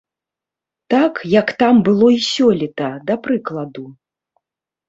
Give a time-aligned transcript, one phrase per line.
[0.93, 3.85] Так, як там было і сёлета, да прыкладу.